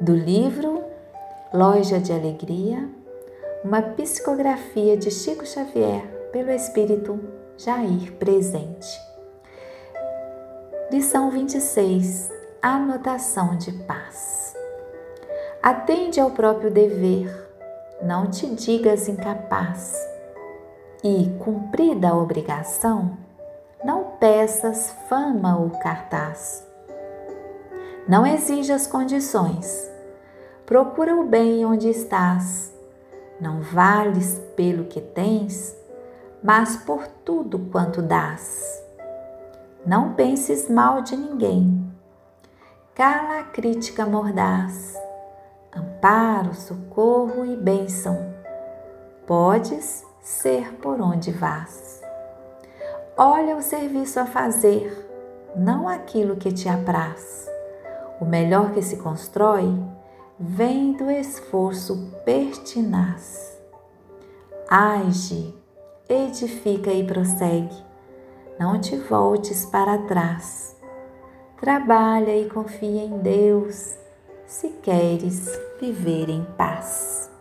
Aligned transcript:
Do 0.00 0.14
livro 0.14 0.82
Loja 1.52 2.00
de 2.00 2.10
Alegria, 2.10 2.88
uma 3.62 3.82
psicografia 3.82 4.96
de 4.96 5.10
Chico 5.10 5.44
Xavier 5.44 6.06
pelo 6.32 6.50
Espírito 6.50 7.20
Jair 7.58 8.10
presente. 8.14 8.98
Lição 10.90 11.30
26 11.30 12.32
Anotação 12.62 13.58
de 13.58 13.72
paz. 13.72 14.56
Atende 15.62 16.18
ao 16.18 16.30
próprio 16.30 16.70
dever, 16.70 17.30
não 18.00 18.30
te 18.30 18.46
digas 18.54 19.06
incapaz. 19.06 19.94
E, 21.04 21.28
cumprida 21.44 22.08
a 22.08 22.16
obrigação, 22.16 23.18
não 23.84 24.12
peças 24.18 24.94
fama 25.10 25.58
ou 25.58 25.68
cartaz. 25.68 26.69
Não 28.08 28.26
exijas 28.26 28.86
condições. 28.86 29.88
Procura 30.66 31.14
o 31.14 31.24
bem 31.24 31.64
onde 31.64 31.88
estás. 31.88 32.72
Não 33.40 33.60
vales 33.60 34.40
pelo 34.56 34.84
que 34.84 35.00
tens, 35.00 35.76
mas 36.42 36.76
por 36.76 37.06
tudo 37.24 37.58
quanto 37.70 38.02
dás. 38.02 38.82
Não 39.86 40.14
penses 40.14 40.68
mal 40.68 41.02
de 41.02 41.16
ninguém. 41.16 41.90
Cala 42.94 43.40
a 43.40 43.44
crítica 43.44 44.04
mordaz. 44.04 44.94
Amparo, 45.74 46.54
socorro 46.54 47.44
e 47.44 47.56
bênção. 47.56 48.34
Podes 49.26 50.04
ser 50.20 50.74
por 50.74 51.00
onde 51.00 51.30
vás. 51.30 52.02
Olha 53.16 53.56
o 53.56 53.62
serviço 53.62 54.18
a 54.18 54.26
fazer, 54.26 55.08
não 55.54 55.88
aquilo 55.88 56.36
que 56.36 56.52
te 56.52 56.68
apraz. 56.68 57.48
O 58.20 58.24
melhor 58.26 58.72
que 58.72 58.82
se 58.82 58.98
constrói 58.98 59.66
vem 60.38 60.92
do 60.92 61.10
esforço 61.10 62.12
pertinaz. 62.24 63.58
Age, 64.68 65.54
edifica 66.08 66.92
e 66.92 67.06
prossegue. 67.06 67.76
Não 68.58 68.78
te 68.78 68.96
voltes 68.96 69.64
para 69.64 69.96
trás. 70.06 70.76
Trabalha 71.58 72.36
e 72.36 72.48
confia 72.48 73.04
em 73.04 73.18
Deus 73.18 73.96
se 74.46 74.68
queres 74.82 75.48
viver 75.80 76.28
em 76.28 76.44
paz. 76.58 77.29